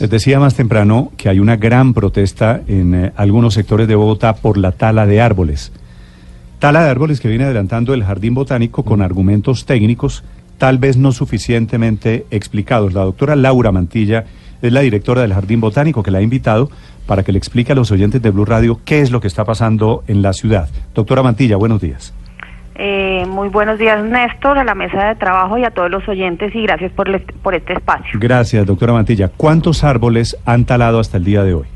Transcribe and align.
Les 0.00 0.10
decía 0.10 0.40
más 0.40 0.54
temprano 0.54 1.12
que 1.16 1.28
hay 1.28 1.38
una 1.38 1.56
gran 1.56 1.94
protesta 1.94 2.60
en 2.66 2.94
eh, 2.94 3.12
algunos 3.16 3.54
sectores 3.54 3.86
de 3.86 3.94
Bogotá 3.94 4.34
por 4.34 4.58
la 4.58 4.72
tala 4.72 5.06
de 5.06 5.20
árboles. 5.20 5.72
Tala 6.58 6.84
de 6.84 6.90
árboles 6.90 7.20
que 7.20 7.28
viene 7.28 7.44
adelantando 7.44 7.94
el 7.94 8.04
Jardín 8.04 8.34
Botánico 8.34 8.84
con 8.84 9.02
argumentos 9.02 9.66
técnicos 9.66 10.24
tal 10.58 10.78
vez 10.78 10.96
no 10.96 11.12
suficientemente 11.12 12.24
explicados. 12.30 12.92
La 12.92 13.02
doctora 13.02 13.34
Laura 13.36 13.72
Mantilla 13.72 14.24
es 14.62 14.72
la 14.72 14.80
directora 14.80 15.22
del 15.22 15.34
Jardín 15.34 15.60
Botánico 15.60 16.02
que 16.02 16.12
la 16.12 16.18
ha 16.18 16.22
invitado 16.22 16.70
para 17.06 17.24
que 17.24 17.32
le 17.32 17.38
explique 17.38 17.72
a 17.72 17.74
los 17.74 17.90
oyentes 17.90 18.22
de 18.22 18.30
Blue 18.30 18.44
Radio 18.44 18.80
qué 18.84 19.00
es 19.00 19.10
lo 19.10 19.20
que 19.20 19.26
está 19.26 19.44
pasando 19.44 20.04
en 20.06 20.22
la 20.22 20.32
ciudad. 20.32 20.68
Doctora 20.94 21.22
Mantilla, 21.22 21.56
buenos 21.56 21.80
días. 21.80 22.14
Eh, 22.74 23.26
muy 23.28 23.48
buenos 23.48 23.78
días, 23.78 24.02
Néstor, 24.02 24.56
a 24.58 24.64
la 24.64 24.74
mesa 24.74 25.08
de 25.08 25.14
trabajo 25.16 25.58
y 25.58 25.64
a 25.64 25.70
todos 25.70 25.90
los 25.90 26.08
oyentes 26.08 26.54
y 26.54 26.62
gracias 26.62 26.90
por, 26.92 27.08
el- 27.08 27.20
por 27.20 27.54
este 27.54 27.74
espacio. 27.74 28.18
Gracias, 28.18 28.64
doctora 28.66 28.94
Mantilla. 28.94 29.28
¿Cuántos 29.36 29.84
árboles 29.84 30.36
han 30.46 30.64
talado 30.64 30.98
hasta 30.98 31.18
el 31.18 31.24
día 31.24 31.42
de 31.44 31.54
hoy? 31.54 31.66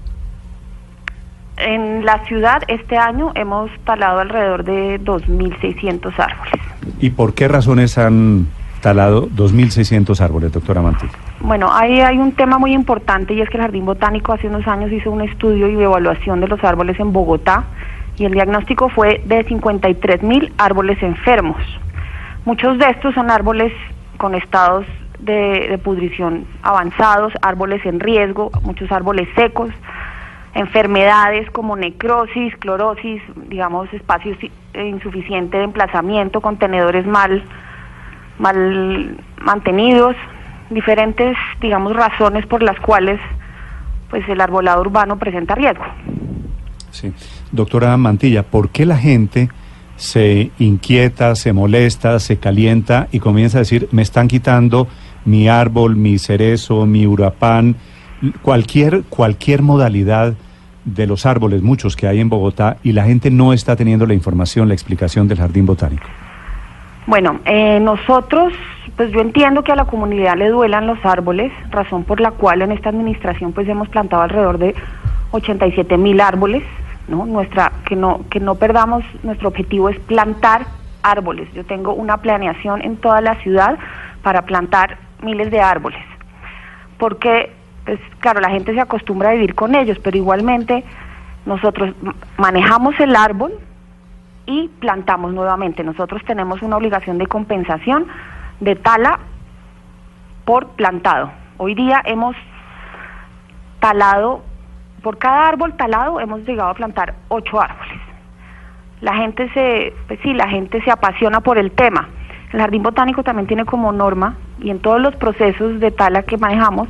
En 1.59 2.05
la 2.05 2.25
ciudad 2.27 2.62
este 2.69 2.97
año 2.97 3.33
hemos 3.34 3.70
talado 3.84 4.20
alrededor 4.20 4.64
de 4.64 5.00
2.600 5.00 6.12
árboles. 6.19 6.53
¿Y 7.00 7.10
por 7.10 7.34
qué 7.34 7.48
razones 7.48 7.97
han 7.98 8.47
talado 8.83 9.28
2.600 9.28 10.20
árboles, 10.20 10.53
doctora 10.53 10.81
Mantilla? 10.83 11.12
Bueno, 11.41 11.69
ahí 11.72 12.00
hay 12.00 12.19
un 12.19 12.33
tema 12.33 12.58
muy 12.58 12.72
importante 12.72 13.33
y 13.34 13.41
es 13.41 13.48
que 13.48 13.56
el 13.56 13.62
Jardín 13.62 13.84
Botánico 13.86 14.33
hace 14.33 14.48
unos 14.48 14.66
años 14.66 14.92
hizo 14.92 15.10
un 15.10 15.22
estudio 15.22 15.69
y 15.69 15.83
evaluación 15.83 16.41
de 16.41 16.48
los 16.48 16.62
árboles 16.62 16.98
en 17.00 17.12
Bogotá 17.12 17.64
y 18.19 18.25
el 18.25 18.33
diagnóstico 18.33 18.89
fue 18.89 19.20
de 19.25 19.45
53 19.45 20.22
mil 20.22 20.53
árboles 20.59 21.03
enfermos. 21.03 21.61
Muchos 22.45 22.78
de 22.78 22.91
estos 22.91 23.14
son 23.14 23.31
árboles 23.31 23.72
con 24.19 24.34
estados 24.34 24.86
de, 25.19 25.78
pudrición 25.83 26.47
avanzados, 26.62 27.33
árboles 27.42 27.84
en 27.84 28.00
riesgo, 28.00 28.50
muchos 28.62 28.91
árboles 28.92 29.28
secos, 29.34 29.70
enfermedades 30.55 31.50
como 31.50 31.77
necrosis, 31.77 32.56
clorosis, 32.56 33.22
digamos 33.48 33.92
espacios 33.92 34.39
eh, 34.75 34.87
insuficiente 34.87 35.59
de 35.59 35.64
emplazamiento, 35.64 36.41
contenedores 36.41 37.06
mal 37.06 37.42
mal 38.39 39.17
mantenidos, 39.41 40.14
diferentes, 40.70 41.37
digamos, 41.61 41.97
razones 41.97 42.47
por 42.47 42.62
las 42.62 42.78
cuales 42.81 43.20
pues 44.11 44.28
el 44.28 44.41
arbolado 44.41 44.83
urbano 44.83 45.19
presenta 45.19 45.55
riesgo. 45.55 45.84
Sí. 46.91 47.12
Doctora 47.53 47.97
Mantilla, 47.97 48.42
¿por 48.42 48.70
qué 48.70 48.87
la 48.87 48.97
gente 48.97 49.48
se 49.97 50.51
inquieta, 50.59 51.34
se 51.34 51.53
molesta, 51.53 52.19
se 52.19 52.39
calienta 52.39 53.09
y 53.12 53.20
comienza 53.20 53.59
a 53.59 53.61
decir, 53.61 53.89
me 53.93 54.03
están 54.03 54.28
quitando 54.28 54.89
mi 55.25 55.48
árbol, 55.48 55.97
mi 55.97 56.19
cerezo, 56.19 56.87
mi 56.87 57.06
urapán, 57.06 57.77
cualquier, 58.43 59.03
cualquier 59.05 59.62
modalidad 59.62 60.34
de 60.84 61.06
los 61.06 61.27
árboles, 61.27 61.62
muchos 61.62 61.97
que 61.97 62.06
hay 62.06 62.20
en 62.20 62.28
Bogotá, 62.28 62.77
y 62.83 62.93
la 62.93 63.05
gente 63.05 63.31
no 63.31 63.53
está 63.53 63.75
teniendo 63.75 64.06
la 64.06 64.15
información, 64.15 64.69
la 64.69 64.75
explicación 64.75 65.27
del 65.27 65.39
Jardín 65.39 65.66
Botánico? 65.66 66.06
Bueno, 67.06 67.41
eh, 67.44 67.81
nosotros, 67.81 68.53
pues 68.97 69.10
yo 69.12 69.21
entiendo 69.21 69.62
que 69.62 69.72
a 69.72 69.77
la 69.77 69.84
comunidad 69.84 70.37
le 70.37 70.49
duelan 70.49 70.87
los 70.87 71.05
árboles, 71.05 71.53
razón 71.71 72.05
por 72.05 72.21
la 72.21 72.33
cual 72.33 72.62
en 72.62 72.72
esta 72.72 72.91
administración 72.91 73.53
pues 73.53 73.69
hemos 73.69 73.89
plantado 73.89 74.22
alrededor 74.22 74.59
de 74.59 74.75
87 75.33 75.97
mil 75.99 76.21
árboles, 76.21 76.62
¿no? 77.09 77.27
Nuestra, 77.27 77.72
que 77.87 77.97
no, 77.97 78.25
que 78.31 78.41
no 78.41 78.55
perdamos, 78.56 79.05
nuestro 79.22 79.49
objetivo 79.49 79.89
es 79.89 79.99
plantar 80.00 80.67
árboles. 81.03 81.53
Yo 81.53 81.65
tengo 81.65 81.94
una 81.94 82.19
planeación 82.19 82.83
en 82.83 82.97
toda 82.97 83.21
la 83.21 83.37
ciudad 83.37 83.78
para 84.22 84.43
plantar 84.43 84.99
miles 85.22 85.50
de 85.50 85.61
árboles. 85.61 86.03
Porque, 86.99 87.53
pues 87.84 88.00
claro, 88.21 88.41
la 88.41 88.50
gente 88.50 88.75
se 88.75 88.81
acostumbra 88.81 89.31
a 89.31 89.33
vivir 89.33 89.55
con 89.55 89.75
ellos, 89.75 89.99
pero 90.03 90.16
igualmente 90.16 90.84
nosotros 91.45 91.95
manejamos 92.37 92.99
el 92.99 93.15
árbol, 93.15 93.53
y 94.47 94.69
plantamos 94.81 95.34
nuevamente. 95.34 95.83
Nosotros 95.84 96.22
tenemos 96.25 96.62
una 96.62 96.77
obligación 96.77 97.19
de 97.19 97.27
compensación 97.27 98.06
de 98.61 98.77
tala 98.77 99.19
por 100.45 100.69
plantado. 100.69 101.31
Hoy 101.59 101.75
día 101.75 102.00
hemos 102.05 102.37
talado, 103.81 104.43
por 105.06 105.19
cada 105.19 105.47
árbol 105.47 105.77
talado 105.77 106.19
hemos 106.19 106.41
llegado 106.41 106.69
a 106.69 106.75
plantar 106.75 107.15
ocho 107.28 107.61
árboles. 107.61 108.00
La 109.00 109.15
gente 109.15 109.49
se, 109.55 109.94
pues 110.09 110.19
sí, 110.25 110.34
la 110.34 110.49
gente 110.49 110.83
se 110.83 110.91
apasiona 110.91 111.39
por 111.43 111.59
el 111.59 111.71
tema. 111.71 112.09
El 112.53 112.59
Jardín 112.59 112.83
Botánico 112.83 113.22
también 113.22 113.47
tiene 113.47 113.65
como 113.65 113.93
norma, 113.93 114.34
y 114.59 114.69
en 114.71 114.81
todos 114.81 115.00
los 115.00 115.15
procesos 115.15 115.78
de 115.78 115.93
tala 115.93 116.25
que 116.25 116.39
manejamos, 116.39 116.89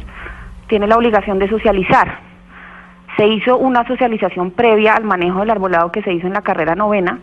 tiene 0.67 0.87
la 0.87 0.97
obligación 0.97 1.39
de 1.39 1.51
socializar. 1.51 2.21
Se 3.19 3.27
hizo 3.27 3.59
una 3.59 3.87
socialización 3.87 4.51
previa 4.51 4.95
al 4.95 5.05
manejo 5.05 5.41
del 5.41 5.51
arbolado 5.51 5.93
que 5.93 6.01
se 6.01 6.15
hizo 6.15 6.27
en 6.27 6.33
la 6.33 6.41
carrera 6.41 6.75
novena, 6.75 7.19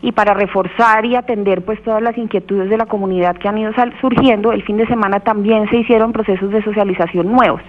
y 0.00 0.12
para 0.12 0.32
reforzar 0.32 1.04
y 1.06 1.16
atender 1.16 1.64
pues 1.64 1.82
todas 1.82 2.02
las 2.02 2.16
inquietudes 2.16 2.70
de 2.70 2.76
la 2.76 2.86
comunidad 2.86 3.36
que 3.36 3.48
han 3.48 3.58
ido 3.58 3.72
surgiendo, 4.00 4.52
el 4.52 4.62
fin 4.62 4.76
de 4.76 4.86
semana 4.86 5.18
también 5.18 5.68
se 5.70 5.78
hicieron 5.78 6.12
procesos 6.12 6.52
de 6.52 6.62
socialización 6.62 7.32
nuevos. 7.32 7.62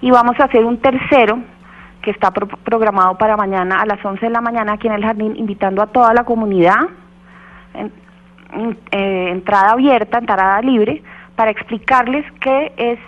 Y 0.00 0.12
vamos 0.12 0.38
a 0.38 0.44
hacer 0.44 0.64
un 0.64 0.78
tercero 0.78 1.40
que 2.02 2.10
está 2.10 2.30
pro- 2.30 2.46
programado 2.46 3.16
para 3.18 3.36
mañana 3.36 3.80
a 3.80 3.86
las 3.86 4.04
11 4.04 4.24
de 4.26 4.30
la 4.32 4.40
mañana 4.40 4.72
aquí 4.74 4.86
en 4.86 4.94
el 4.94 5.04
jardín, 5.04 5.36
invitando 5.36 5.82
a 5.82 5.86
toda 5.86 6.12
la 6.14 6.24
comunidad, 6.24 6.78
en- 7.74 7.92
eh, 8.92 9.28
entrada 9.30 9.72
abierta, 9.72 10.18
entrada 10.18 10.60
libre, 10.62 11.02
para 11.36 11.50
explicarles 11.50 12.24
qué 12.40 12.72
es, 12.76 12.98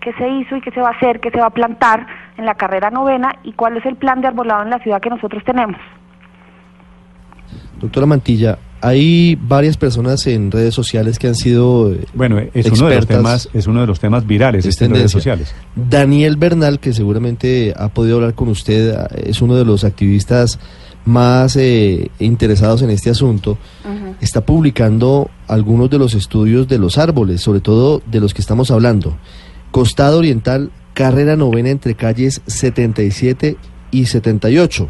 qué 0.00 0.12
se 0.14 0.28
hizo 0.28 0.56
y 0.56 0.60
qué 0.60 0.70
se 0.70 0.80
va 0.80 0.88
a 0.88 0.92
hacer, 0.92 1.20
qué 1.20 1.30
se 1.30 1.40
va 1.40 1.46
a 1.46 1.50
plantar 1.50 2.06
en 2.36 2.46
la 2.46 2.54
carrera 2.54 2.90
novena 2.90 3.34
y 3.42 3.52
cuál 3.52 3.76
es 3.76 3.84
el 3.86 3.96
plan 3.96 4.20
de 4.20 4.28
arbolado 4.28 4.62
en 4.62 4.70
la 4.70 4.78
ciudad 4.78 5.00
que 5.00 5.10
nosotros 5.10 5.42
tenemos. 5.44 5.76
Doctora 7.80 8.06
Mantilla, 8.06 8.58
hay 8.86 9.34
varias 9.34 9.76
personas 9.76 10.24
en 10.28 10.52
redes 10.52 10.72
sociales 10.72 11.18
que 11.18 11.26
han 11.26 11.34
sido 11.34 11.92
eh, 11.92 12.06
Bueno, 12.14 12.38
es 12.54 12.70
uno, 12.70 12.88
de 12.88 12.94
los 12.94 13.06
temas, 13.08 13.48
es 13.52 13.66
uno 13.66 13.80
de 13.80 13.86
los 13.88 13.98
temas 13.98 14.24
virales 14.28 14.64
Es 14.64 14.74
este 14.74 14.84
en 14.84 14.92
redes 14.92 15.10
sociales. 15.10 15.52
Daniel 15.74 16.36
Bernal, 16.36 16.78
que 16.78 16.92
seguramente 16.92 17.74
ha 17.76 17.88
podido 17.88 18.16
hablar 18.16 18.34
con 18.34 18.48
usted, 18.48 18.94
ah, 18.94 19.08
es 19.16 19.42
uno 19.42 19.56
de 19.56 19.64
los 19.64 19.82
activistas 19.82 20.60
más 21.04 21.56
eh, 21.56 22.12
interesados 22.20 22.82
en 22.82 22.90
este 22.90 23.10
asunto, 23.10 23.58
está 24.20 24.46
publicando 24.46 25.30
algunos 25.48 25.90
de 25.90 25.98
los 25.98 26.14
estudios 26.14 26.68
de 26.68 26.78
los 26.78 26.96
árboles, 26.96 27.40
sobre 27.40 27.60
todo 27.60 28.02
de 28.06 28.20
los 28.20 28.34
que 28.34 28.40
estamos 28.40 28.70
hablando. 28.70 29.16
Costado 29.72 30.18
Oriental, 30.18 30.70
carrera 30.94 31.34
novena 31.34 31.70
entre 31.70 31.94
calles 31.94 32.40
77 32.46 33.56
y 33.90 34.06
78. 34.06 34.88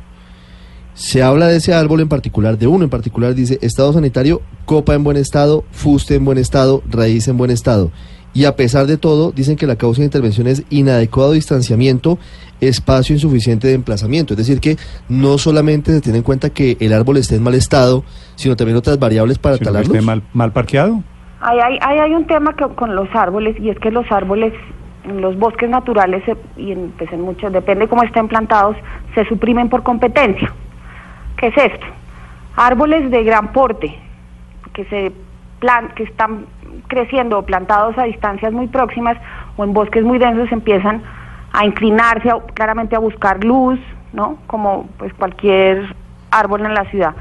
Se 0.96 1.22
habla 1.22 1.46
de 1.48 1.58
ese 1.58 1.74
árbol 1.74 2.00
en 2.00 2.08
particular, 2.08 2.56
de 2.56 2.66
uno 2.66 2.84
en 2.84 2.88
particular, 2.90 3.34
dice 3.34 3.58
estado 3.60 3.92
sanitario, 3.92 4.40
copa 4.64 4.94
en 4.94 5.04
buen 5.04 5.18
estado, 5.18 5.62
fuste 5.70 6.14
en 6.14 6.24
buen 6.24 6.38
estado, 6.38 6.82
raíz 6.88 7.28
en 7.28 7.36
buen 7.36 7.50
estado. 7.50 7.90
Y 8.32 8.46
a 8.46 8.56
pesar 8.56 8.86
de 8.86 8.96
todo, 8.96 9.30
dicen 9.30 9.56
que 9.56 9.66
la 9.66 9.76
causa 9.76 10.00
de 10.00 10.06
intervención 10.06 10.46
es 10.46 10.62
inadecuado 10.70 11.32
distanciamiento, 11.32 12.18
espacio 12.62 13.14
insuficiente 13.14 13.68
de 13.68 13.74
emplazamiento. 13.74 14.32
Es 14.32 14.38
decir, 14.38 14.58
que 14.58 14.78
no 15.10 15.36
solamente 15.36 15.92
se 15.92 16.00
tiene 16.00 16.18
en 16.18 16.24
cuenta 16.24 16.48
que 16.48 16.78
el 16.80 16.94
árbol 16.94 17.18
esté 17.18 17.36
en 17.36 17.42
mal 17.42 17.54
estado, 17.54 18.02
sino 18.36 18.56
también 18.56 18.78
otras 18.78 18.98
variables 18.98 19.38
para 19.38 19.56
Sino 19.56 19.64
que 19.64 19.64
talarlos. 19.72 19.94
esté 19.94 20.04
mal, 20.06 20.22
mal 20.32 20.52
parqueado. 20.52 21.02
Ahí 21.40 21.58
hay, 21.62 21.78
ahí 21.82 21.98
hay 21.98 22.14
un 22.14 22.26
tema 22.26 22.56
que, 22.56 22.64
con 22.74 22.96
los 22.96 23.08
árboles 23.14 23.54
y 23.60 23.68
es 23.68 23.78
que 23.80 23.90
los 23.90 24.10
árboles 24.10 24.54
en 25.04 25.20
los 25.20 25.38
bosques 25.38 25.68
naturales 25.68 26.22
se- 26.24 26.60
y 26.62 26.72
en, 26.72 26.92
pues 26.98 27.12
en 27.12 27.20
muchos, 27.20 27.52
depende 27.52 27.86
cómo 27.86 28.02
estén 28.02 28.28
plantados, 28.28 28.76
se 29.14 29.24
suprimen 29.26 29.68
por 29.68 29.82
competencia. 29.82 30.52
¿Qué 31.36 31.48
es 31.48 31.56
esto? 31.56 31.86
Árboles 32.56 33.10
de 33.10 33.24
gran 33.24 33.52
porte 33.52 33.98
que 34.72 34.84
se 34.86 35.12
plan, 35.58 35.88
que 35.94 36.04
están 36.04 36.46
creciendo 36.88 37.38
o 37.38 37.42
plantados 37.42 37.96
a 37.98 38.04
distancias 38.04 38.52
muy 38.52 38.68
próximas 38.68 39.16
o 39.56 39.64
en 39.64 39.72
bosques 39.72 40.04
muy 40.04 40.18
densos 40.18 40.50
empiezan 40.52 41.02
a 41.52 41.64
inclinarse 41.64 42.30
claramente 42.54 42.96
a 42.96 42.98
buscar 42.98 43.42
luz, 43.44 43.78
¿no? 44.12 44.38
Como 44.46 44.88
pues 44.98 45.12
cualquier 45.14 45.94
árbol 46.30 46.66
en 46.66 46.74
la 46.74 46.84
ciudad. 46.86 47.14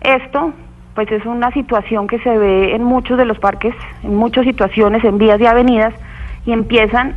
Esto 0.00 0.52
pues 0.94 1.10
es 1.10 1.24
una 1.24 1.50
situación 1.52 2.06
que 2.06 2.18
se 2.18 2.36
ve 2.36 2.74
en 2.74 2.84
muchos 2.84 3.16
de 3.16 3.24
los 3.24 3.38
parques, 3.38 3.74
en 4.02 4.14
muchas 4.14 4.44
situaciones, 4.44 5.02
en 5.04 5.18
vías 5.18 5.40
y 5.40 5.46
avenidas, 5.46 5.94
y 6.44 6.52
empiezan 6.52 7.16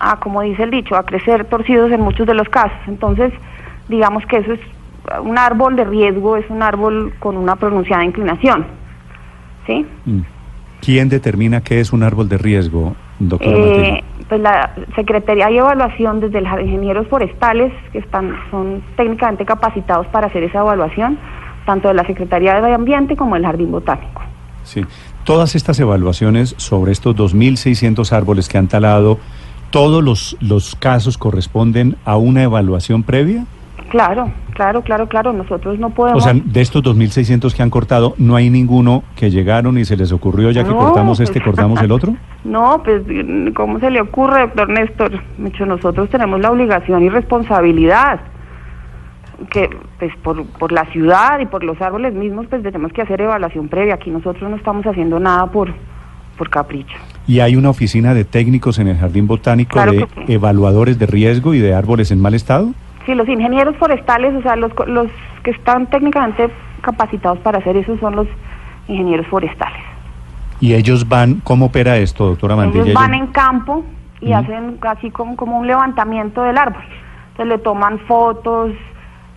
a, 0.00 0.16
como 0.16 0.42
dice 0.42 0.64
el 0.64 0.70
dicho, 0.70 0.96
a 0.96 1.04
crecer 1.04 1.44
torcidos 1.44 1.92
en 1.92 2.00
muchos 2.00 2.26
de 2.26 2.34
los 2.34 2.48
casos. 2.48 2.78
Entonces, 2.88 3.32
digamos 3.88 4.26
que 4.26 4.38
eso 4.38 4.54
es 4.54 4.60
un 5.22 5.38
árbol 5.38 5.76
de 5.76 5.84
riesgo, 5.84 6.36
es 6.36 6.48
un 6.50 6.62
árbol 6.62 7.12
con 7.18 7.36
una 7.36 7.56
pronunciada 7.56 8.04
inclinación. 8.04 8.66
¿Sí? 9.66 9.86
Mm. 10.04 10.20
¿Quién 10.80 11.08
determina 11.08 11.60
qué 11.60 11.80
es 11.80 11.92
un 11.92 12.02
árbol 12.02 12.28
de 12.28 12.38
riesgo, 12.38 12.96
doctora 13.18 13.56
eh, 13.56 14.04
Pues 14.28 14.40
la 14.40 14.74
Secretaría 14.96 15.48
de 15.48 15.58
Evaluación 15.58 16.20
desde 16.20 16.40
los 16.40 16.60
ingenieros 16.60 17.06
forestales, 17.08 17.72
que 17.92 17.98
están 17.98 18.34
son 18.50 18.82
técnicamente 18.96 19.44
capacitados 19.44 20.06
para 20.06 20.28
hacer 20.28 20.42
esa 20.44 20.60
evaluación, 20.60 21.18
tanto 21.66 21.88
de 21.88 21.94
la 21.94 22.06
Secretaría 22.06 22.54
de 22.54 22.62
Medio 22.62 22.76
Ambiente 22.76 23.16
como 23.16 23.34
del 23.34 23.44
Jardín 23.44 23.70
Botánico. 23.70 24.22
Sí. 24.62 24.84
Todas 25.24 25.54
estas 25.54 25.78
evaluaciones 25.80 26.54
sobre 26.56 26.92
estos 26.92 27.14
2.600 27.14 28.10
árboles 28.12 28.48
que 28.48 28.56
han 28.56 28.68
talado, 28.68 29.18
¿todos 29.70 30.02
los, 30.02 30.36
los 30.40 30.74
casos 30.76 31.18
corresponden 31.18 31.96
a 32.06 32.16
una 32.16 32.42
evaluación 32.42 33.02
previa? 33.02 33.44
Claro, 33.90 34.32
claro, 34.54 34.82
claro, 34.82 35.08
claro. 35.08 35.32
Nosotros 35.32 35.78
no 35.78 35.90
podemos. 35.90 36.22
O 36.22 36.24
sea, 36.24 36.32
de 36.32 36.60
estos 36.60 36.82
2.600 36.82 37.52
que 37.52 37.62
han 37.62 37.70
cortado, 37.70 38.14
¿no 38.18 38.36
hay 38.36 38.48
ninguno 38.48 39.02
que 39.16 39.30
llegaron 39.30 39.76
y 39.78 39.84
se 39.84 39.96
les 39.96 40.12
ocurrió 40.12 40.52
ya 40.52 40.62
que 40.62 40.70
cortamos 40.70 41.18
pues, 41.18 41.28
este, 41.28 41.42
cortamos 41.42 41.82
el 41.82 41.92
otro? 41.92 42.14
No, 42.42 42.82
pues, 42.82 43.02
¿cómo 43.54 43.78
se 43.80 43.90
le 43.90 44.00
ocurre, 44.00 44.40
doctor 44.40 44.70
Néstor? 44.70 45.20
Mucho 45.36 45.66
nosotros 45.66 46.08
tenemos 46.08 46.40
la 46.40 46.50
obligación 46.50 47.02
y 47.02 47.10
responsabilidad 47.10 48.20
que, 49.50 49.68
pues, 49.98 50.16
por, 50.22 50.46
por 50.46 50.72
la 50.72 50.86
ciudad 50.86 51.38
y 51.40 51.44
por 51.44 51.62
los 51.62 51.78
árboles 51.82 52.14
mismos, 52.14 52.46
pues 52.48 52.62
tenemos 52.62 52.94
que 52.94 53.02
hacer 53.02 53.20
evaluación 53.20 53.68
previa. 53.68 53.94
Aquí 53.96 54.08
nosotros 54.10 54.48
no 54.48 54.56
estamos 54.56 54.86
haciendo 54.86 55.20
nada 55.20 55.48
por, 55.48 55.74
por 56.38 56.48
capricho. 56.48 56.96
¿Y 57.26 57.40
hay 57.40 57.56
una 57.56 57.68
oficina 57.68 58.14
de 58.14 58.24
técnicos 58.24 58.78
en 58.78 58.88
el 58.88 58.96
Jardín 58.96 59.26
Botánico 59.26 59.78
de 59.84 60.06
evaluadores 60.26 60.98
de 60.98 61.04
riesgo 61.04 61.52
y 61.52 61.58
de 61.58 61.74
árboles 61.74 62.10
en 62.10 62.22
mal 62.22 62.32
estado? 62.32 62.72
Sí, 63.10 63.16
los 63.16 63.28
ingenieros 63.28 63.76
forestales, 63.76 64.32
o 64.36 64.42
sea, 64.42 64.54
los, 64.54 64.70
los 64.86 65.08
que 65.42 65.50
están 65.50 65.88
técnicamente 65.90 66.48
capacitados 66.80 67.40
para 67.40 67.58
hacer 67.58 67.76
eso 67.76 67.98
son 67.98 68.14
los 68.14 68.28
ingenieros 68.86 69.26
forestales. 69.26 69.82
¿Y 70.60 70.74
ellos 70.74 71.08
van, 71.08 71.40
cómo 71.42 71.66
opera 71.66 71.96
esto, 71.96 72.26
doctora 72.26 72.54
Mantilla? 72.54 72.84
Ellos 72.84 72.94
van 72.94 73.14
en 73.14 73.26
campo 73.28 73.84
y 74.20 74.32
hacen 74.32 74.78
así 74.82 75.10
como, 75.10 75.34
como 75.34 75.58
un 75.58 75.66
levantamiento 75.66 76.44
del 76.44 76.56
árbol. 76.56 76.84
Entonces 77.32 77.46
le 77.46 77.58
toman 77.58 77.98
fotos, 78.00 78.70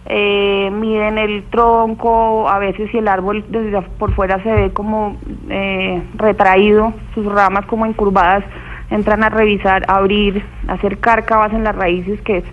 eh, 0.06 0.70
miden 0.72 1.18
el 1.18 1.44
tronco, 1.46 2.48
a 2.48 2.60
veces 2.60 2.92
si 2.92 3.00
el 3.00 3.08
árbol 3.08 3.44
desde 3.50 3.82
por 3.82 4.14
fuera 4.14 4.44
se 4.44 4.54
ve 4.54 4.72
como 4.72 5.18
eh, 5.50 6.04
retraído, 6.14 6.94
sus 7.16 7.26
ramas 7.26 7.66
como 7.66 7.88
encurvadas, 7.88 8.44
entran 8.92 9.24
a 9.24 9.30
revisar, 9.30 9.84
abrir, 9.88 10.46
hacer 10.68 11.00
cárcavas 11.00 11.54
en 11.54 11.64
las 11.64 11.76
raíces, 11.76 12.22
que 12.22 12.38
es 12.38 12.44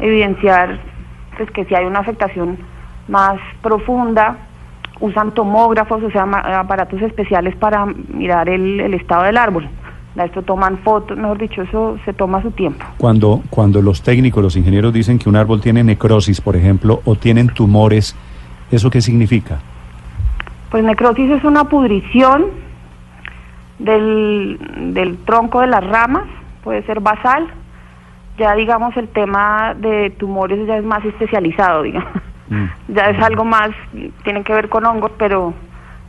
evidenciar 0.00 0.78
pues 1.36 1.50
que 1.52 1.64
si 1.64 1.74
hay 1.74 1.84
una 1.84 2.00
afectación 2.00 2.58
más 3.08 3.38
profunda, 3.62 4.36
usan 5.00 5.32
tomógrafos, 5.32 6.02
o 6.02 6.10
sea, 6.10 6.24
aparatos 6.24 7.00
especiales 7.02 7.56
para 7.56 7.86
mirar 7.86 8.48
el, 8.48 8.92
estado 8.94 9.24
del 9.24 9.36
árbol. 9.36 9.68
Esto 10.16 10.42
toman 10.42 10.76
fotos, 10.78 11.16
mejor 11.16 11.38
dicho, 11.38 11.62
eso 11.62 11.96
se 12.04 12.12
toma 12.12 12.42
su 12.42 12.50
tiempo. 12.50 12.84
Cuando, 12.98 13.42
cuando 13.48 13.80
los 13.80 14.02
técnicos, 14.02 14.42
los 14.42 14.54
ingenieros 14.54 14.92
dicen 14.92 15.18
que 15.18 15.30
un 15.30 15.36
árbol 15.36 15.62
tiene 15.62 15.82
necrosis, 15.82 16.42
por 16.42 16.56
ejemplo, 16.56 17.00
o 17.06 17.14
tienen 17.14 17.48
tumores, 17.48 18.14
¿eso 18.70 18.90
qué 18.90 19.00
significa? 19.00 19.60
Pues 20.70 20.84
necrosis 20.84 21.30
es 21.30 21.42
una 21.42 21.64
pudrición 21.64 22.48
del, 23.78 24.92
del 24.92 25.16
tronco 25.24 25.62
de 25.62 25.68
las 25.68 25.84
ramas, 25.86 26.24
puede 26.62 26.82
ser 26.82 27.00
basal, 27.00 27.48
ya 28.38 28.54
digamos 28.54 28.96
el 28.96 29.08
tema 29.08 29.74
de 29.74 30.10
tumores 30.10 30.66
ya 30.66 30.78
es 30.78 30.84
más 30.84 31.04
especializado, 31.04 31.82
digamos. 31.82 32.12
Mm. 32.48 32.66
Ya 32.88 33.04
es 33.04 33.22
algo 33.22 33.44
más, 33.44 33.70
tiene 34.24 34.42
que 34.42 34.52
ver 34.52 34.68
con 34.68 34.84
hongos, 34.84 35.12
pero 35.16 35.54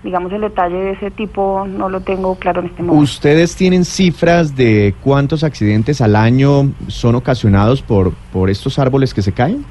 digamos 0.04 0.34
el 0.34 0.42
detalle 0.42 0.76
de 0.76 0.92
ese 0.94 1.12
tipo 1.12 1.68
no 1.68 1.88
lo 1.88 2.02
tengo 2.02 2.34
claro 2.36 2.62
en 2.62 2.68
este 2.68 2.82
momento. 2.82 3.04
¿Ustedes 3.04 3.56
tienen 3.56 3.86
cifras 3.86 4.56
de 4.56 4.96
cuántos 5.04 5.44
accidentes 5.44 6.02
al 6.02 6.16
año 6.16 6.72
son 6.88 7.14
ocasionados 7.14 7.84
por, 7.84 8.14
por 8.34 8.50
estos 8.50 8.80
árboles 8.80 9.14
que 9.14 9.22
se 9.22 9.32
caen? 9.32 9.64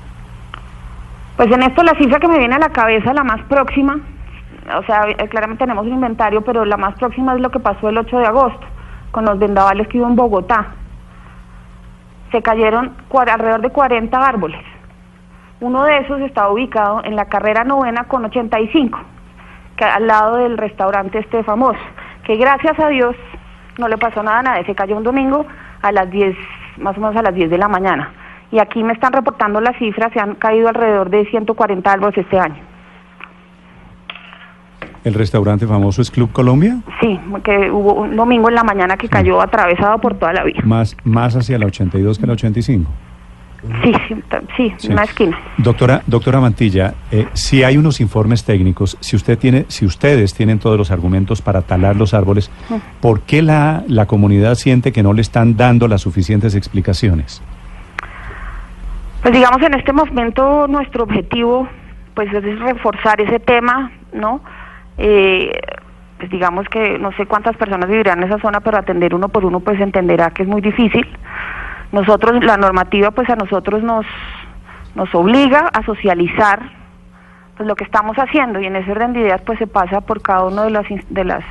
Pues 1.37 1.50
en 1.50 1.62
esto 1.62 1.82
la 1.82 1.94
cifra 1.94 2.20
que 2.20 2.29
me 2.29 2.38
viene 2.38 2.55
a 2.55 2.61
la 2.61 2.69
cabeza, 2.69 3.12
la 3.12 3.25
más 3.25 3.43
próxima, 3.49 3.99
o 4.79 4.85
sea, 4.85 5.08
eh, 5.08 5.29
claramente 5.29 5.64
tenemos 5.64 5.85
un 5.87 5.94
inventario, 5.94 6.43
pero 6.43 6.64
la 6.64 6.76
más 6.76 6.94
próxima 6.94 7.35
es 7.35 7.41
lo 7.41 7.50
que 7.50 7.58
pasó 7.58 7.88
el 7.88 7.99
8 7.99 8.19
de 8.19 8.26
agosto, 8.26 8.67
con 9.11 9.25
los 9.25 9.38
vendavales 9.41 9.88
que 9.88 9.99
hubo 9.99 10.06
en 10.06 10.14
Bogotá 10.14 10.75
se 12.31 12.43
cayeron 12.43 12.97
alrededor 13.12 13.61
de 13.61 13.71
40 13.71 14.19
árboles. 14.19 14.61
Uno 15.61 15.85
de 15.85 15.99
esos 15.99 16.21
estaba 16.21 16.50
ubicado 16.50 17.03
en 17.05 17.17
la 17.17 17.27
carrera 17.27 17.65
novena 17.65 18.05
con 18.05 18.25
85, 18.25 18.99
que, 19.77 19.85
al 19.85 20.06
lado 20.06 20.37
del 20.37 20.56
restaurante 20.56 21.19
este 21.19 21.43
famoso, 21.43 21.81
que 22.25 22.37
gracias 22.37 22.79
a 22.79 22.88
Dios 22.88 23.15
no 23.79 23.88
le 23.88 23.99
pasó 23.99 24.23
nada 24.23 24.38
a 24.38 24.43
nadie, 24.43 24.65
se 24.65 24.75
cayó 24.75 24.97
un 24.97 25.03
domingo 25.03 25.44
a 25.82 25.93
las 25.93 26.11
10, 26.11 26.37
más 26.79 26.97
o 26.97 27.00
menos 27.00 27.17
a 27.17 27.23
las 27.23 27.35
10 27.35 27.50
de 27.50 27.59
la 27.59 27.69
mañana. 27.69 28.11
Y 28.53 28.59
aquí 28.59 28.83
me 28.83 28.93
están 28.93 29.12
reportando 29.12 29.61
las 29.61 29.76
cifras, 29.76 30.12
se 30.12 30.21
han 30.21 30.35
caído 30.35 30.69
alrededor 30.69 31.11
de 31.11 31.26
140 31.26 31.93
árboles 31.93 32.17
este 32.19 32.38
año. 32.38 32.70
¿El 35.02 35.14
restaurante 35.14 35.67
famoso 35.67 36.02
es 36.02 36.11
Club 36.11 36.31
Colombia? 36.32 36.81
Sí, 37.00 37.19
que 37.43 37.70
hubo 37.70 37.94
un 37.94 38.17
domingo 38.17 38.49
en 38.50 38.55
la 38.55 38.64
mañana 38.64 38.97
que 38.97 39.08
cayó 39.08 39.41
atravesado 39.41 39.99
por 39.99 40.14
toda 40.14 40.32
la 40.32 40.44
vía. 40.44 40.61
Más, 40.64 40.97
más 41.05 41.37
hacia 41.37 41.58
la 41.58 41.67
82 41.67 42.19
que 42.19 42.26
la 42.26 42.35
85. 42.35 42.91
Sí, 43.82 43.93
sí, 44.56 44.75
sí, 44.79 44.88
una 44.88 45.05
esquina. 45.05 45.38
Doctora, 45.58 46.02
doctora 46.06 46.41
Mantilla, 46.41 46.94
eh, 47.11 47.29
si 47.35 47.62
hay 47.62 47.76
unos 47.76 48.00
informes 48.00 48.44
técnicos, 48.44 48.97
si 49.00 49.17
usted 49.17 49.38
tiene, 49.38 49.67
si 49.69 49.85
ustedes 49.85 50.32
tienen 50.32 50.58
todos 50.58 50.79
los 50.79 50.91
argumentos 50.91 51.43
para 51.43 51.61
talar 51.62 51.97
los 51.97 52.14
árboles, 52.14 52.50
¿por 53.00 53.20
qué 53.20 53.43
la, 53.43 53.85
la 53.87 54.06
comunidad 54.06 54.55
siente 54.55 54.93
que 54.93 55.02
no 55.02 55.12
le 55.12 55.20
están 55.20 55.56
dando 55.56 55.88
las 55.88 56.00
suficientes 56.00 56.55
explicaciones? 56.55 57.43
Pues 59.23 59.35
digamos 59.35 59.61
en 59.62 59.75
este 59.75 59.93
momento 59.93 60.67
nuestro 60.67 61.05
objetivo 61.05 61.69
pues 62.14 62.32
es 62.32 62.58
reforzar 62.61 63.20
ese 63.20 63.41
tema, 63.41 63.93
¿no? 64.12 64.41
Eh, 65.02 65.58
digamos 66.31 66.69
que 66.69 66.99
no 66.99 67.11
sé 67.12 67.25
cuántas 67.25 67.56
personas 67.56 67.88
vivirán 67.88 68.19
en 68.19 68.29
esa 68.29 68.38
zona, 68.38 68.61
pero 68.61 68.76
atender 68.76 69.14
uno 69.14 69.31
por 69.31 69.47
uno 69.47 69.61
pues 69.61 69.81
entenderá 69.81 70.31
que 70.31 70.43
es 70.43 70.49
muy 70.49 70.61
difícil. 70.61 71.06
Nosotros, 71.91 72.44
la 72.44 72.58
normativa 72.58 73.11
pues 73.11 73.29
a 73.31 73.37
nosotros 73.37 73.82
nos, 73.82 74.05
nos 74.95 75.12
obliga 75.14 75.71
a 75.73 75.83
socializar 75.85 76.61
pues 77.57 77.66
lo 77.66 77.75
que 77.76 77.85
estamos 77.85 78.16
haciendo 78.19 78.61
y 78.61 78.66
en 78.66 78.76
ese 78.76 78.92
orden 78.92 79.14
de 79.14 79.21
ideas 79.21 79.40
pues 79.42 79.59
se 79.59 79.66
pasa 79.66 80.02
por 80.02 80.21
cada 80.21 80.45
uno 80.45 80.64
de 80.64 80.71
las, 80.71 80.87
de 81.09 81.25
las 81.25 81.45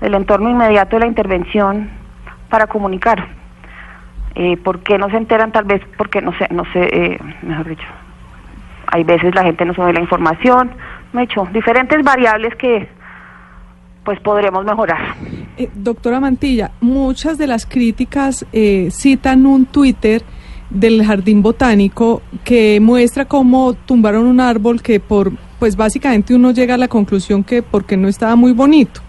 del 0.00 0.14
entorno 0.14 0.50
inmediato 0.50 0.96
de 0.96 1.00
la 1.00 1.06
intervención 1.06 1.90
para 2.48 2.66
comunicar. 2.66 3.24
Eh, 4.34 4.56
¿Por 4.56 4.80
qué 4.80 4.98
no 4.98 5.08
se 5.10 5.16
enteran? 5.16 5.52
Tal 5.52 5.64
vez 5.64 5.80
porque 5.96 6.20
no 6.20 6.32
sé, 6.38 6.48
no 6.50 6.64
sé, 6.72 6.88
eh, 6.92 7.18
mejor 7.42 7.68
dicho, 7.68 7.86
hay 8.88 9.04
veces 9.04 9.34
la 9.34 9.42
gente 9.42 9.64
no 9.64 9.74
sabe 9.74 9.92
la 9.92 10.00
información, 10.00 10.70
me 11.12 11.24
hecho 11.24 11.46
diferentes 11.52 12.02
variables 12.02 12.54
que 12.56 12.88
pues 14.04 14.20
podremos 14.20 14.64
mejorar. 14.64 15.16
Eh, 15.56 15.68
doctora 15.74 16.18
Mantilla, 16.20 16.70
muchas 16.80 17.36
de 17.36 17.46
las 17.46 17.66
críticas 17.66 18.46
eh, 18.52 18.88
citan 18.90 19.44
un 19.44 19.66
Twitter 19.66 20.22
del 20.70 21.04
Jardín 21.04 21.42
Botánico 21.42 22.22
que 22.44 22.80
muestra 22.80 23.26
cómo 23.26 23.74
tumbaron 23.74 24.26
un 24.26 24.40
árbol 24.40 24.82
que 24.82 25.00
por, 25.00 25.32
pues 25.58 25.76
básicamente 25.76 26.34
uno 26.34 26.52
llega 26.52 26.74
a 26.74 26.78
la 26.78 26.88
conclusión 26.88 27.44
que 27.44 27.62
porque 27.62 27.96
no 27.96 28.08
estaba 28.08 28.36
muy 28.36 28.52
bonito. 28.52 29.00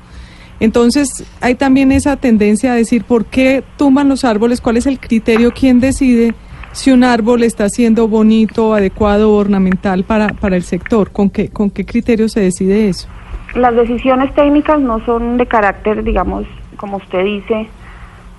Entonces 0.59 1.23
hay 1.39 1.55
también 1.55 1.91
esa 1.91 2.17
tendencia 2.17 2.73
a 2.73 2.75
decir 2.75 3.03
por 3.05 3.25
qué 3.25 3.63
tumban 3.77 4.09
los 4.09 4.25
árboles, 4.25 4.59
cuál 4.59 4.77
es 4.77 4.85
el 4.85 4.99
criterio, 4.99 5.53
quién 5.53 5.79
decide 5.79 6.33
si 6.71 6.91
un 6.91 7.03
árbol 7.03 7.43
está 7.43 7.69
siendo 7.69 8.07
bonito, 8.07 8.73
adecuado, 8.73 9.33
ornamental 9.33 10.03
para, 10.03 10.29
para 10.29 10.55
el 10.55 10.63
sector? 10.63 11.11
¿Con 11.11 11.29
qué, 11.29 11.49
¿Con 11.49 11.69
qué 11.69 11.85
criterio 11.85 12.29
se 12.29 12.41
decide 12.41 12.89
eso? 12.89 13.07
Las 13.55 13.75
decisiones 13.75 14.33
técnicas 14.35 14.79
no 14.79 15.03
son 15.05 15.37
de 15.37 15.47
carácter, 15.47 16.03
digamos, 16.03 16.45
como 16.77 16.97
usted 16.97 17.23
dice, 17.23 17.67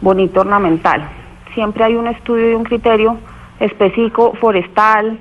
bonito, 0.00 0.40
ornamental. 0.40 1.08
Siempre 1.54 1.84
hay 1.84 1.94
un 1.94 2.06
estudio 2.06 2.52
y 2.52 2.54
un 2.54 2.64
criterio 2.64 3.18
específico, 3.58 4.34
forestal, 4.40 5.18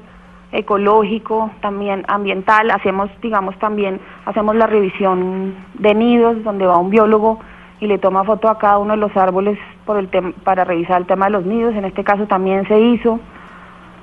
ecológico, 0.51 1.51
también 1.62 2.06
ambiental. 2.08 2.72
Hacemos, 2.72 3.10
digamos, 3.22 3.58
también 3.60 4.00
hacemos 4.25 4.56
la 4.56 4.68
revisión 4.68 5.56
de 5.75 5.96
nidos, 5.96 6.44
donde 6.44 6.66
va 6.66 6.78
un 6.78 6.89
biólogo 6.89 7.39
y 7.81 7.88
le 7.88 7.98
toma 7.98 8.24
foto 8.24 8.50
a 8.50 8.57
cada 8.57 8.77
uno 8.77 8.91
de 8.91 8.98
los 8.98 9.15
árboles 9.15 9.57
por 9.86 9.98
el 9.98 10.07
para 10.43 10.63
revisar 10.65 11.00
el 11.01 11.07
tema 11.07 11.25
de 11.25 11.31
los 11.31 11.45
nidos. 11.45 11.75
En 11.75 11.86
este 11.86 12.03
caso 12.03 12.25
también 12.27 12.67
se 12.67 12.79
hizo. 12.79 13.19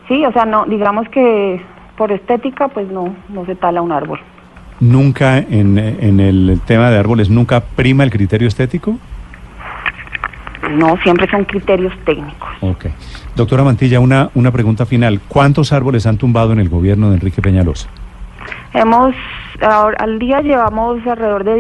Sí, 0.09 0.25
o 0.25 0.33
sea, 0.33 0.45
no, 0.47 0.65
digamos 0.67 1.09
que 1.09 1.61
por 1.97 2.13
estética, 2.13 2.69
pues 2.69 2.89
no, 2.91 3.15
no 3.29 3.45
se 3.47 3.55
tala 3.55 3.83
un 3.83 3.93
árbol. 3.93 4.21
¿Nunca 4.81 5.39
en, 5.39 5.79
en 5.79 6.21
el 6.21 6.61
tema 6.67 6.91
de 6.91 6.99
árboles, 6.99 7.31
nunca 7.31 7.61
prima 7.61 8.05
el 8.05 8.11
criterio 8.11 8.47
estético? 8.49 8.97
No, 10.71 10.97
siempre 10.99 11.29
son 11.31 11.45
criterios 11.45 11.93
técnicos. 12.05 12.49
Ok. 12.61 12.87
Doctora 13.37 13.63
Mantilla, 13.63 14.01
una, 14.01 14.31
una 14.35 14.51
pregunta 14.51 14.85
final. 14.85 15.21
¿Cuántos 15.29 15.73
árboles 15.73 16.07
han 16.07 16.19
tumbado 16.19 16.53
en 16.53 16.59
el 16.61 16.69
gobierno 16.69 17.09
de 17.11 17.15
Enrique 17.17 17.41
Peñalosa? 17.41 17.89
Hemos, 18.75 19.15
ahora- 19.63 19.97
al 20.01 20.19
día 20.19 20.41
llevamos 20.41 21.07
alrededor 21.07 21.45
de 21.45 21.55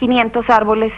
10.500 0.00 0.44
árboles 0.50 0.92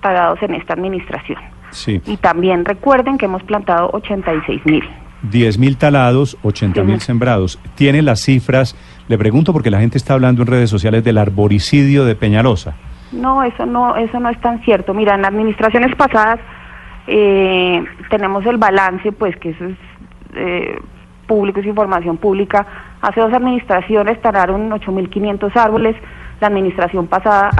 talados 0.00 0.42
en 0.42 0.54
esta 0.54 0.74
administración. 0.74 1.38
Sí. 1.70 2.00
Y 2.06 2.16
también 2.16 2.64
recuerden 2.64 3.18
que 3.18 3.26
hemos 3.26 3.42
plantado 3.42 3.90
86.000. 3.92 4.82
10.000 5.30 5.76
talados, 5.76 6.38
80.000 6.42 6.88
Ujú. 6.92 7.00
sembrados. 7.00 7.58
¿Tiene 7.74 8.00
las 8.02 8.20
cifras? 8.20 8.74
Le 9.08 9.18
pregunto 9.18 9.52
porque 9.52 9.70
la 9.70 9.78
gente 9.78 9.98
está 9.98 10.14
hablando 10.14 10.42
en 10.42 10.48
redes 10.48 10.70
sociales 10.70 11.04
del 11.04 11.18
arboricidio 11.18 12.04
de 12.04 12.14
Peñalosa. 12.14 12.74
No, 13.12 13.42
eso 13.42 13.66
no, 13.66 13.96
eso 13.96 14.18
no 14.18 14.30
es 14.30 14.40
tan 14.40 14.62
cierto. 14.64 14.94
Mira, 14.94 15.14
en 15.16 15.24
administraciones 15.24 15.94
pasadas 15.96 16.40
eh, 17.06 17.84
tenemos 18.08 18.46
el 18.46 18.56
balance, 18.56 19.12
pues 19.12 19.36
que 19.36 19.50
eso 19.50 19.66
es 19.66 19.76
eh, 20.34 20.78
público, 21.26 21.60
es 21.60 21.66
información 21.66 22.16
pública. 22.16 22.66
Hace 23.02 23.20
dos 23.20 23.32
administraciones 23.32 24.20
talaron 24.22 24.70
8.500 24.70 25.54
árboles, 25.56 25.96
la 26.40 26.46
administración 26.46 27.06
pasada 27.08 27.50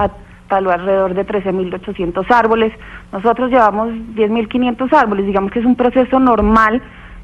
taló 0.51 0.69
alrededor 0.69 1.13
de 1.13 1.25
13.800 1.25 2.29
árboles. 2.29 2.73
Nosotros 3.13 3.49
llevamos 3.49 3.87
10.500 3.87 4.91
árboles, 4.91 5.25
digamos 5.25 5.49
que 5.49 5.59
es 5.59 5.65
un 5.65 5.77
proceso 5.77 6.19
normal 6.19 6.81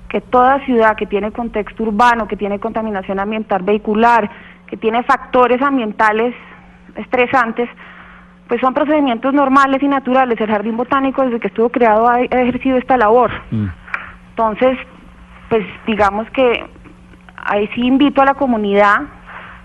que 0.08 0.22
toda 0.22 0.64
ciudad 0.66 0.96
que 0.96 1.06
tiene 1.06 1.34
contexto 1.34 1.84
urbano, 1.84 2.30
que 2.30 2.38
tiene 2.38 2.58
contaminación 2.58 3.20
ambiental 3.20 3.64
vehicular, 3.64 4.32
que 4.66 4.78
tiene 4.78 5.04
factores 5.04 5.62
ambientales 5.62 6.34
estresantes, 6.96 7.70
pues 8.48 8.62
son 8.62 8.74
procedimientos 8.74 9.34
normales 9.34 9.84
y 9.84 9.90
naturales. 9.90 10.40
El 10.40 10.50
Jardín 10.50 10.78
Botánico, 10.78 11.24
desde 11.24 11.42
que 11.42 11.48
estuvo 11.48 11.68
creado, 11.68 12.08
ha, 12.08 12.14
ha 12.14 12.42
ejercido 12.48 12.78
esta 12.78 12.96
labor. 12.96 13.30
Mm. 13.52 13.68
Entonces, 14.30 14.78
pues 15.50 15.66
digamos 15.86 16.30
que 16.30 16.66
ahí 17.36 17.70
sí 17.76 17.82
invito 17.82 18.22
a 18.22 18.26
la 18.26 18.36
comunidad 18.36 19.02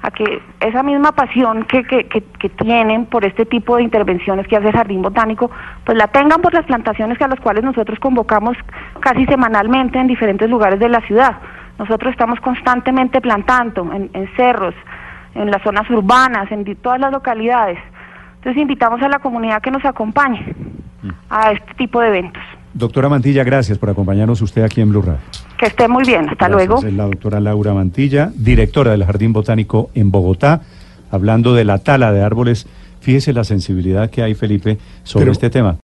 a 0.03 0.11
que 0.11 0.43
esa 0.61 0.83
misma 0.83 1.13
pasión 1.13 1.65
que, 1.65 1.85
que, 1.85 2.09
que, 2.09 2.23
que 2.23 2.49
tienen 2.49 3.07
por 3.07 3.25
este 3.25 3.47
tipo 3.47 3.77
de 3.77 3.85
intervenciones 3.85 4.47
que 4.49 4.57
hace 4.57 4.69
el 4.69 4.75
Jardín 4.75 5.01
Botánico, 5.01 5.51
pues 5.85 5.97
la 5.97 6.09
tengan 6.09 6.41
por 6.41 6.53
las 6.53 6.67
plantaciones 6.67 7.19
que 7.19 7.25
a 7.25 7.29
las 7.29 7.41
cuales 7.41 7.63
nosotros 7.63 7.99
convocamos 8.01 8.57
casi 9.01 9.25
semanalmente 9.27 9.99
en 9.99 10.09
diferentes 10.09 10.51
lugares 10.51 10.81
de 10.81 10.89
la 10.89 11.01
ciudad. 11.03 11.39
Nosotros 11.79 12.13
estamos 12.13 12.41
constantemente 12.41 13.21
plantando 13.21 13.93
en, 13.93 14.11
en 14.13 14.29
cerros, 14.37 14.75
en 15.35 15.51
las 15.51 15.63
zonas 15.63 15.89
urbanas, 15.89 16.51
en 16.51 16.65
todas 16.77 17.01
las 17.01 17.13
localidades. 17.13 17.79
Entonces 18.37 18.61
invitamos 18.61 19.01
a 19.03 19.09
la 19.09 19.21
comunidad 19.21 19.63
que 19.63 19.71
nos 19.71 19.85
acompañe 19.85 20.55
a 21.31 21.53
este 21.53 21.75
tipo 21.75 22.01
de 22.01 22.09
eventos. 22.09 22.43
Doctora 22.75 23.09
Mantilla, 23.09 23.45
gracias 23.45 23.79
por 23.79 23.91
acompañarnos 23.91 24.41
usted 24.43 24.65
aquí 24.65 24.81
en 24.81 24.91
Blue 24.91 25.03
Radio. 25.03 25.21
Que 25.63 25.69
esté 25.69 25.87
muy 25.87 26.03
bien. 26.03 26.29
Hasta 26.29 26.49
Gracias. 26.49 26.69
luego. 26.69 26.85
Es 26.85 26.93
la 26.93 27.05
doctora 27.05 27.39
Laura 27.39 27.73
Mantilla, 27.73 28.33
directora 28.35 28.91
del 28.91 29.05
Jardín 29.05 29.33
Botánico 29.33 29.91
en 29.95 30.11
Bogotá, 30.11 30.63
hablando 31.13 31.55
de 31.55 31.63
la 31.65 31.79
tala 31.79 32.11
de 32.11 32.21
árboles. 32.21 32.67
Fíjese 32.99 33.33
la 33.33 33.45
sensibilidad 33.45 34.11
que 34.11 34.25
hay, 34.25 34.35
Felipe, 34.35 34.79
sobre 35.05 35.27
Pero- 35.27 35.33
este 35.35 35.51
tema. 35.51 35.77